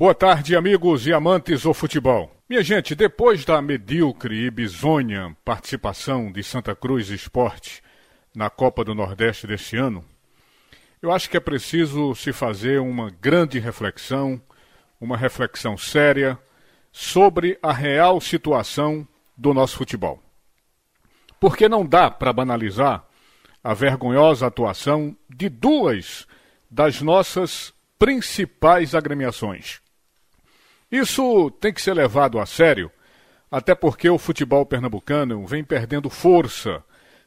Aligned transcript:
Boa 0.00 0.14
tarde, 0.14 0.56
amigos 0.56 1.06
e 1.06 1.12
amantes 1.12 1.64
do 1.64 1.74
futebol. 1.74 2.34
Minha 2.48 2.62
gente, 2.62 2.94
depois 2.94 3.44
da 3.44 3.60
medíocre 3.60 4.46
e 4.46 4.50
bizonha 4.50 5.36
participação 5.44 6.32
de 6.32 6.42
Santa 6.42 6.74
Cruz 6.74 7.10
Esporte 7.10 7.82
na 8.34 8.48
Copa 8.48 8.82
do 8.82 8.94
Nordeste 8.94 9.46
deste 9.46 9.76
ano, 9.76 10.02
eu 11.02 11.12
acho 11.12 11.28
que 11.28 11.36
é 11.36 11.40
preciso 11.40 12.14
se 12.14 12.32
fazer 12.32 12.80
uma 12.80 13.10
grande 13.10 13.58
reflexão, 13.58 14.40
uma 14.98 15.18
reflexão 15.18 15.76
séria 15.76 16.38
sobre 16.90 17.58
a 17.62 17.70
real 17.70 18.22
situação 18.22 19.06
do 19.36 19.52
nosso 19.52 19.76
futebol. 19.76 20.18
Porque 21.38 21.68
não 21.68 21.84
dá 21.84 22.10
para 22.10 22.32
banalizar 22.32 23.04
a 23.62 23.74
vergonhosa 23.74 24.46
atuação 24.46 25.14
de 25.28 25.50
duas 25.50 26.26
das 26.70 27.02
nossas 27.02 27.74
principais 27.98 28.94
agremiações. 28.94 29.82
Isso 30.90 31.50
tem 31.52 31.72
que 31.72 31.80
ser 31.80 31.94
levado 31.94 32.38
a 32.38 32.46
sério, 32.46 32.90
até 33.50 33.74
porque 33.74 34.08
o 34.08 34.18
futebol 34.18 34.66
pernambucano 34.66 35.46
vem 35.46 35.62
perdendo 35.62 36.10
força, 36.10 36.82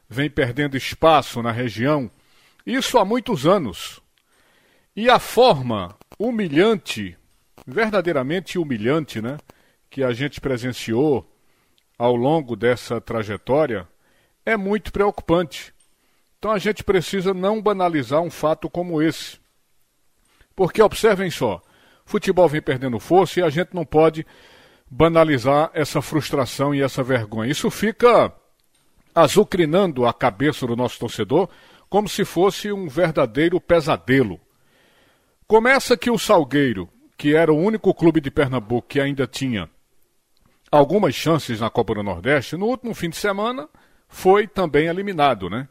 vem 0.09 0.30
perdendo 0.30 0.76
espaço 0.76 1.41
na 1.41 1.52
região, 1.52 2.12
isso 2.66 2.98
há 2.98 3.05
muitos 3.05 3.45
anos. 3.45 4.02
E 4.95 5.09
a 5.09 5.20
forma 5.20 5.95
humilhante, 6.20 7.17
verdadeiramente 7.66 8.59
humilhante, 8.59 9.22
né, 9.22 9.38
que 9.89 10.03
a 10.03 10.14
gente 10.14 10.39
presenciou 10.41 11.30
ao 11.98 12.16
longo 12.16 12.55
dessa 12.55 13.00
trajetória 13.00 13.88
é 14.45 14.58
muito 14.58 14.91
preocupante. 14.91 15.73
Então 16.38 16.52
a 16.52 16.59
gente 16.59 16.84
precisa 16.84 17.34
não 17.34 17.61
banalizar 17.61 18.22
um 18.22 18.30
fato 18.30 18.70
como 18.70 19.02
esse. 19.02 19.39
Porque 20.55 20.81
observem 20.81 21.31
só, 21.31 21.61
Futebol 22.05 22.48
vem 22.48 22.62
perdendo 22.62 22.99
força 22.99 23.39
e 23.39 23.43
a 23.43 23.49
gente 23.49 23.73
não 23.73 23.85
pode 23.85 24.25
banalizar 24.89 25.71
essa 25.73 26.02
frustração 26.02 26.73
e 26.73 26.81
essa 26.81 27.02
vergonha. 27.02 27.52
Isso 27.52 27.69
fica 27.72 28.31
azucrinando 29.16 30.05
a 30.05 30.13
cabeça 30.13 30.67
do 30.67 30.75
nosso 30.75 31.00
torcedor 31.00 31.50
como 31.89 32.09
se 32.09 32.25
fosse 32.25 32.72
um 32.72 32.88
verdadeiro 32.88 33.61
pesadelo. 33.61 34.39
Começa 35.47 35.95
que 35.95 36.09
o 36.09 36.17
Salgueiro, 36.17 36.89
que 37.17 37.36
era 37.36 37.53
o 37.53 37.58
único 37.58 37.94
clube 37.94 38.19
de 38.19 38.31
Pernambuco 38.31 38.88
que 38.88 39.00
ainda 39.00 39.28
tinha 39.28 39.69
algumas 40.72 41.13
chances 41.13 41.59
na 41.59 41.69
Copa 41.69 41.94
do 41.94 42.03
Nordeste, 42.03 42.58
no 42.58 42.66
último 42.66 42.95
fim 42.95 43.09
de 43.09 43.17
semana 43.17 43.69
foi 44.08 44.47
também 44.47 44.88
eliminado, 44.88 45.50
né? 45.50 45.67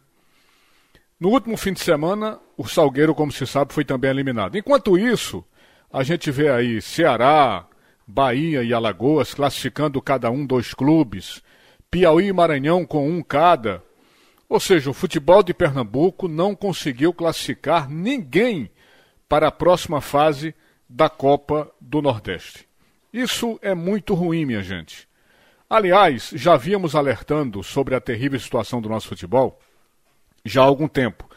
No 1.18 1.28
último 1.28 1.56
fim 1.56 1.72
de 1.72 1.80
semana, 1.80 2.40
o 2.56 2.66
Salgueiro, 2.66 3.14
como 3.14 3.30
se 3.30 3.46
sabe, 3.46 3.72
foi 3.72 3.84
também 3.84 4.10
eliminado. 4.10 4.56
Enquanto 4.58 4.98
isso, 4.98 5.44
a 5.92 6.02
gente 6.02 6.30
vê 6.30 6.50
aí 6.50 6.80
Ceará, 6.80 7.66
Bahia 8.06 8.62
e 8.62 8.72
Alagoas 8.72 9.34
classificando 9.34 10.00
cada 10.00 10.30
um 10.30 10.46
dois 10.46 10.72
clubes, 10.72 11.42
Piauí 11.90 12.28
e 12.28 12.32
Maranhão 12.32 12.86
com 12.86 13.08
um 13.08 13.22
cada. 13.22 13.82
Ou 14.48 14.58
seja, 14.58 14.90
o 14.90 14.94
futebol 14.94 15.42
de 15.42 15.52
Pernambuco 15.52 16.28
não 16.28 16.54
conseguiu 16.54 17.12
classificar 17.12 17.90
ninguém 17.90 18.70
para 19.28 19.48
a 19.48 19.52
próxima 19.52 20.00
fase 20.00 20.54
da 20.88 21.08
Copa 21.08 21.70
do 21.80 22.00
Nordeste. 22.00 22.66
Isso 23.12 23.58
é 23.62 23.74
muito 23.74 24.14
ruim, 24.14 24.46
minha 24.46 24.62
gente. 24.62 25.06
Aliás, 25.68 26.30
já 26.34 26.56
víamos 26.56 26.94
alertando 26.94 27.62
sobre 27.62 27.94
a 27.94 28.00
terrível 28.00 28.38
situação 28.40 28.80
do 28.80 28.88
nosso 28.88 29.08
futebol 29.08 29.58
já 30.44 30.62
há 30.62 30.64
algum 30.64 30.88
tempo. 30.88 31.28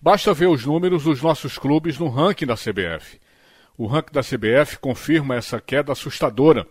Basta 0.00 0.32
ver 0.34 0.46
os 0.46 0.64
números 0.64 1.04
dos 1.04 1.22
nossos 1.22 1.58
clubes 1.58 1.98
no 1.98 2.08
ranking 2.08 2.46
da 2.46 2.54
CBF. 2.54 3.18
O 3.76 3.86
ranking 3.86 4.12
da 4.12 4.22
CBF 4.22 4.78
confirma 4.78 5.34
essa 5.34 5.60
queda 5.60 5.92
assustadora. 5.92 6.66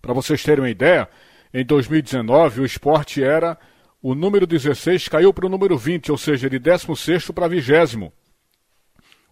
Para 0.00 0.12
vocês 0.12 0.42
terem 0.42 0.64
uma 0.64 0.70
ideia, 0.70 1.08
em 1.54 1.64
2019 1.64 2.62
o 2.62 2.64
esporte 2.64 3.22
era 3.22 3.56
o 4.02 4.16
número 4.16 4.48
16 4.48 5.06
caiu 5.06 5.32
para 5.32 5.46
o 5.46 5.48
número 5.48 5.78
20, 5.78 6.10
ou 6.10 6.18
seja, 6.18 6.50
de 6.50 6.58
16 6.58 7.30
para 7.30 7.46
20. 7.46 8.12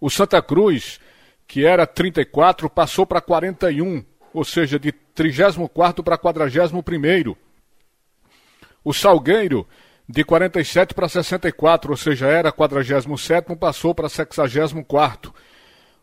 O 0.01 0.09
Santa 0.09 0.41
Cruz, 0.41 1.01
que 1.45 1.67
era 1.67 1.85
34, 1.85 2.71
passou 2.71 3.05
para 3.05 3.21
41, 3.21 4.05
ou 4.33 4.45
seja, 4.45 4.79
de 4.79 4.93
34 4.93 6.05
para 6.05 6.17
41. 6.17 7.35
O 8.85 8.95
Salgueiro, 8.95 9.67
de 10.09 10.23
47 10.23 10.95
para 10.95 11.09
64, 11.09 11.91
ou 11.91 11.97
seja, 11.97 12.29
era 12.29 12.53
47, 12.53 13.57
passou 13.57 13.93
para 13.93 14.09
64. 14.09 15.35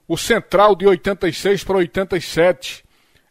O 0.07 0.17
Central 0.17 0.75
de 0.75 0.87
86 0.87 1.63
para 1.63 1.77
87 1.77 2.85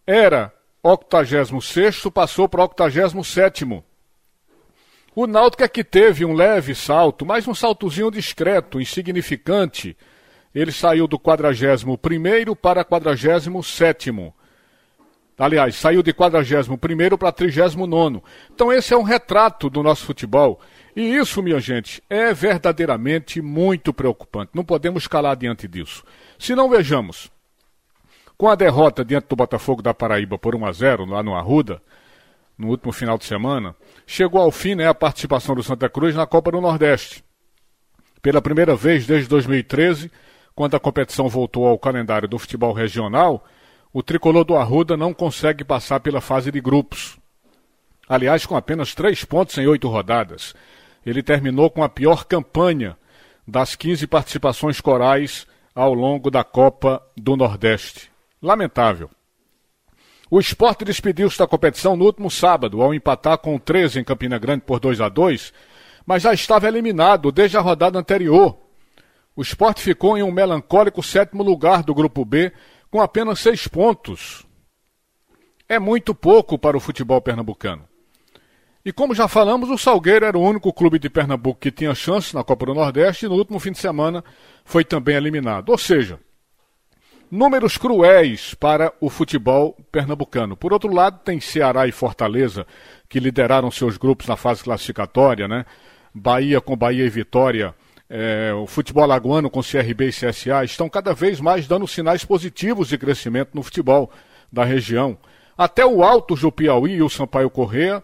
era 0.07 0.53
86, 0.83 2.03
passou 2.13 2.49
para 2.49 2.63
87. 2.63 3.83
O 5.15 5.27
Náutico 5.27 5.65
é 5.65 5.69
que 5.69 5.83
teve 5.83 6.27
um 6.27 6.35
leve 6.35 6.75
salto, 6.75 7.25
mas 7.25 7.49
um 7.49 7.55
saltozinho 7.55 8.11
discreto, 8.11 8.79
insignificante. 8.79 9.97
Ele 10.55 10.71
saiu 10.71 11.09
do 11.09 11.19
41 11.19 12.55
para 12.55 12.85
47. 12.85 13.51
Aliás, 15.39 15.77
saiu 15.77 16.03
de 16.03 16.15
41 16.15 17.17
para 17.19 17.31
39. 17.31 18.23
Então, 18.53 18.73
esse 18.73 18.95
é 18.95 18.97
um 18.97 19.03
retrato 19.03 19.69
do 19.69 19.83
nosso 19.83 20.07
futebol. 20.07 20.61
E 20.95 21.15
isso, 21.15 21.43
minha 21.43 21.61
gente, 21.61 22.03
é 22.09 22.33
verdadeiramente 22.33 23.43
muito 23.43 23.93
preocupante. 23.93 24.53
Não 24.55 24.65
podemos 24.65 25.07
calar 25.07 25.37
diante 25.37 25.69
disso. 25.69 26.03
Se 26.39 26.55
não 26.55 26.71
vejamos, 26.71 27.31
com 28.39 28.49
a 28.49 28.55
derrota 28.55 29.05
diante 29.05 29.29
do 29.29 29.37
Botafogo 29.37 29.83
da 29.83 29.93
Paraíba 29.93 30.39
por 30.39 30.55
1 30.55 30.65
a 30.65 30.73
0 30.73 31.05
lá 31.05 31.23
no 31.23 31.35
Arruda, 31.35 31.83
no 32.57 32.69
último 32.69 32.93
final 32.93 33.19
de 33.19 33.27
semana, 33.27 33.77
chegou 34.07 34.41
ao 34.41 34.51
fim 34.51 34.75
né, 34.75 34.89
a 34.89 34.95
participação 34.95 35.55
do 35.55 35.63
Santa 35.63 35.89
Cruz 35.91 36.15
na 36.15 36.27
Copa 36.27 36.51
do 36.51 36.63
Nordeste. 36.63 37.23
Pela 38.23 38.41
primeira 38.41 38.75
vez 38.75 39.07
desde 39.07 39.29
2013, 39.29 40.11
quando 40.55 40.75
a 40.75 40.81
competição 40.81 41.29
voltou 41.29 41.67
ao 41.67 41.79
calendário 41.79 42.27
do 42.27 42.39
futebol 42.39 42.73
regional, 42.73 43.45
o 43.97 44.03
tricolor 44.03 44.45
do 44.45 44.55
Arruda 44.55 44.95
não 44.95 45.15
consegue 45.15 45.65
passar 45.65 46.01
pela 46.01 46.21
fase 46.21 46.53
de 46.53 46.61
grupos. 46.61 47.17
Aliás, 48.07 48.45
com 48.45 48.55
apenas 48.55 48.95
três 48.95 49.25
pontos 49.25 49.57
em 49.57 49.67
oito 49.67 49.89
rodadas 49.89 50.55
ele 51.07 51.23
terminou 51.23 51.71
com 51.71 51.83
a 51.83 51.89
pior 51.89 52.27
campanha 52.27 52.95
das 53.49 53.75
15 53.75 54.07
participações 54.07 54.83
corais 54.83 55.47
ao 55.75 55.95
longo 55.95 56.31
da 56.31 56.45
Copa 56.45 57.03
do 57.17 57.39
Nordeste. 57.39 58.11
Lamentável. 58.43 59.09
O 60.31 60.39
esporte 60.39 60.85
despediu-se 60.85 61.39
da 61.39 61.47
competição 61.47 61.97
no 61.97 62.05
último 62.05 62.31
sábado, 62.31 62.83
ao 62.83 62.93
empatar 62.93 63.39
com 63.39 63.57
o 63.57 63.59
13 63.59 64.01
em 64.01 64.05
Campina 64.05 64.39
Grande 64.39 64.61
por 64.67 64.79
2 64.79 65.01
a 65.01 65.09
2 65.09 65.55
mas 66.05 66.23
já 66.23 66.35
estava 66.35 66.69
eliminado 66.69 67.33
desde 67.33 67.57
a 67.57 67.63
rodada 67.63 67.99
anterior. 67.99 68.59
O 69.35 69.41
esporte 69.41 69.81
ficou 69.81 70.19
em 70.19 70.23
um 70.23 70.31
melancólico 70.31 71.03
sétimo 71.03 71.43
lugar 71.43 71.83
do 71.83 71.95
Grupo 71.95 72.27
B, 72.27 72.53
com 72.97 73.03
apenas 73.03 73.41
seis 73.41 73.69
pontos. 73.69 74.47
É 75.69 75.79
muito 75.79 76.15
pouco 76.15 76.59
para 76.59 76.79
o 76.79 76.81
futebol 76.81 77.21
pernambucano. 77.21 77.87
E 78.83 78.91
como 78.91 79.15
já 79.15 79.29
falamos, 79.29 79.69
o 79.69 79.77
Salgueiro 79.77 80.25
era 80.25 80.39
o 80.39 80.41
único 80.41 80.73
clube 80.73 80.99
de 80.99 81.11
Pernambuco 81.11 81.61
que 81.61 81.71
tinha 81.71 81.95
chance 81.95 82.35
na 82.35 82.43
Copa 82.43 82.65
do 82.65 82.75
Nordeste 82.75 83.27
e 83.27 83.29
no 83.29 83.35
último 83.35 83.59
fim 83.59 83.73
de 83.73 83.79
semana 83.79 84.25
foi 84.65 84.83
também 84.83 85.15
eliminado. 85.15 85.69
Ou 85.69 85.77
seja, 85.77 86.19
números 87.31 87.77
cruéis 87.77 88.55
para 88.55 88.91
o 88.99 89.11
futebol 89.11 89.77
pernambucano. 89.93 90.57
Por 90.57 90.73
outro 90.73 90.91
lado, 90.91 91.21
tem 91.23 91.39
Ceará 91.39 91.87
e 91.87 91.93
Fortaleza 91.93 92.67
que 93.11 93.21
lideraram 93.21 93.71
seus 93.71 93.99
grupos 93.99 94.27
na 94.27 94.39
fase 94.39 94.65
classificatória, 94.65 95.47
né? 95.47 95.67
Bahia 96.15 96.63
com 96.63 96.75
Bahia 96.75 97.05
e 97.05 97.11
Vitória. 97.11 97.75
É, 98.09 98.53
o 98.55 98.67
futebol 98.67 99.03
alagoano 99.03 99.51
com 99.51 99.61
CRB 99.61 100.09
e 100.09 100.13
CSA 100.13 100.65
estão 100.65 100.89
cada 100.89 101.13
vez 101.13 101.41
mais 101.41 101.67
dando 101.67 101.89
sinais 101.89 102.25
positivos 102.25 102.89
de 102.89 102.99
crescimento 102.99 103.51
no 103.55 103.63
futebol 103.63 104.11
da 104.53 104.65
região. 104.65 105.19
Até 105.59 105.85
o 105.85 106.03
Altos 106.03 106.41
do 106.41 106.53
Piauí 106.53 106.95
e 106.95 107.03
o 107.03 107.09
Sampaio 107.09 107.51
Correa 107.51 108.03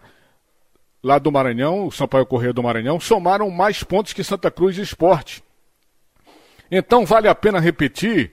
lá 1.03 1.19
do 1.19 1.31
Maranhão, 1.31 1.87
o 1.87 1.91
Sampaio 1.91 2.25
Correia 2.25 2.53
do 2.53 2.63
Maranhão, 2.63 2.99
somaram 2.99 3.49
mais 3.49 3.83
pontos 3.83 4.13
que 4.13 4.23
Santa 4.23 4.49
Cruz 4.49 4.77
Esporte. 4.77 5.43
Então 6.71 7.05
vale 7.05 7.27
a 7.27 7.35
pena 7.35 7.59
repetir 7.59 8.31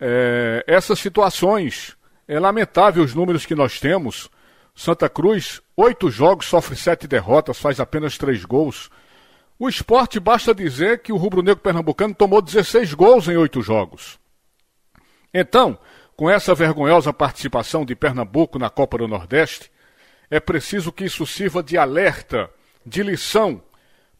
é, 0.00 0.64
essas 0.66 0.98
situações. 0.98 1.96
É 2.26 2.40
lamentável 2.40 3.04
os 3.04 3.14
números 3.14 3.44
que 3.44 3.54
nós 3.54 3.78
temos. 3.78 4.30
Santa 4.74 5.08
Cruz, 5.08 5.60
oito 5.76 6.10
jogos, 6.10 6.46
sofre 6.46 6.76
sete 6.76 7.06
derrotas, 7.06 7.58
faz 7.58 7.78
apenas 7.78 8.16
três 8.16 8.44
gols. 8.44 8.90
O 9.58 9.68
esporte, 9.68 10.20
basta 10.20 10.54
dizer 10.54 11.02
que 11.02 11.12
o 11.12 11.16
rubro-negro 11.16 11.60
pernambucano 11.60 12.14
tomou 12.14 12.40
16 12.40 12.94
gols 12.94 13.26
em 13.26 13.36
oito 13.36 13.60
jogos. 13.60 14.18
Então, 15.34 15.76
com 16.16 16.30
essa 16.30 16.54
vergonhosa 16.54 17.12
participação 17.12 17.84
de 17.84 17.96
Pernambuco 17.96 18.58
na 18.58 18.70
Copa 18.70 18.98
do 18.98 19.08
Nordeste, 19.08 19.70
é 20.30 20.38
preciso 20.38 20.92
que 20.92 21.04
isso 21.04 21.26
sirva 21.26 21.62
de 21.62 21.76
alerta, 21.76 22.50
de 22.84 23.02
lição 23.02 23.62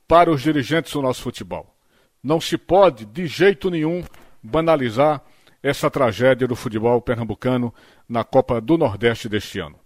para 0.07 0.31
os 0.31 0.43
dirigentes 0.43 0.93
do 0.93 1.03
nosso 1.03 1.23
futebol. 1.23 1.75
Não 2.23 2.41
se 2.41 2.59
pode, 2.59 3.05
de 3.05 3.27
jeito 3.27 3.71
nenhum, 3.71 4.03
banalizar 4.43 5.23
essa 5.63 5.91
tragédia 5.91 6.49
do 6.49 6.57
futebol 6.57 7.01
pernambucano 7.01 7.73
na 8.09 8.25
Copa 8.25 8.61
do 8.61 8.79
Nordeste 8.79 9.29
deste 9.29 9.61
ano. 9.61 9.79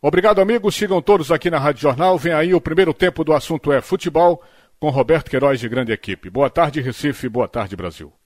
Obrigado, 0.00 0.40
amigos. 0.40 0.76
Sigam 0.76 1.02
todos 1.02 1.32
aqui 1.32 1.50
na 1.50 1.58
Rádio 1.58 1.82
Jornal. 1.82 2.16
Vem 2.16 2.32
aí 2.32 2.54
o 2.54 2.60
primeiro 2.60 2.94
tempo 2.94 3.24
do 3.24 3.32
assunto 3.32 3.72
é 3.72 3.80
futebol 3.80 4.42
com 4.78 4.88
Roberto 4.90 5.30
Queiroz 5.30 5.60
de 5.60 5.68
grande 5.68 5.92
equipe. 5.92 6.30
Boa 6.30 6.50
tarde, 6.50 6.80
Recife. 6.80 7.28
Boa 7.28 7.48
tarde, 7.48 7.76
Brasil. 7.76 8.17